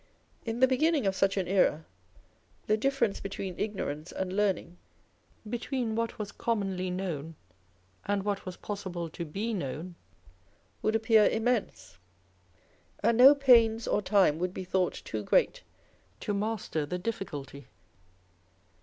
In 0.47 0.61
the 0.61 0.67
beginning 0.67 1.05
of 1.05 1.15
such 1.15 1.37
an 1.37 1.47
era, 1.47 1.85
the 2.65 2.75
difference 2.75 3.19
between 3.19 3.59
ignorance 3.59 4.11
and 4.11 4.33
learning, 4.35 4.77
between 5.47 5.93
what 5.93 6.17
was 6.17 6.31
commonly 6.31 6.89
known 6.89 7.35
and 8.07 8.23
what 8.23 8.43
was 8.43 8.57
possible 8.57 9.09
to 9.09 9.23
be 9.23 9.53
known, 9.53 9.93
would 10.81 10.95
appear 10.95 11.29
immense; 11.29 11.99
and 13.03 13.15
no 13.19 13.35
pains 13.35 13.87
or 13.87 14.01
time 14.01 14.39
would 14.39 14.55
be 14.55 14.63
thought 14.63 14.99
too 15.05 15.21
great 15.21 15.61
to 16.21 16.33
master 16.33 16.83
the 16.87 16.97
difficulty. 16.97 17.67